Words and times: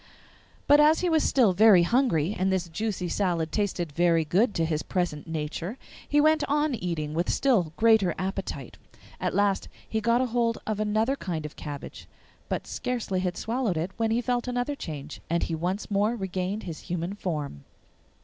But 0.65 0.79
as 0.79 1.01
he 1.01 1.09
was 1.09 1.21
still 1.23 1.53
very 1.53 1.83
hungry 1.83 2.33
and 2.35 2.51
this 2.51 2.67
juicy 2.69 3.07
salad 3.07 3.51
tasted 3.51 3.91
very 3.91 4.25
good 4.25 4.55
to 4.55 4.65
his 4.65 4.81
present 4.81 5.27
nature, 5.27 5.77
he 6.09 6.19
went 6.19 6.43
on 6.49 6.73
eating 6.73 7.13
with 7.13 7.27
a 7.27 7.31
still 7.31 7.71
greater 7.77 8.15
appetite. 8.17 8.79
At 9.19 9.35
last 9.35 9.67
he 9.87 10.01
got 10.01 10.27
hold 10.29 10.57
of 10.65 10.79
another 10.79 11.15
kind 11.15 11.45
of 11.45 11.55
cabbage, 11.55 12.07
but 12.49 12.65
scarcely 12.65 13.19
had 13.19 13.37
swallowed 13.37 13.77
it 13.77 13.91
when 13.97 14.09
he 14.09 14.21
felt 14.21 14.47
another 14.47 14.73
change, 14.73 15.21
and 15.29 15.43
he 15.43 15.53
once 15.53 15.91
more 15.91 16.15
regained 16.15 16.63
his 16.63 16.79
human 16.89 17.13
form. 17.13 17.63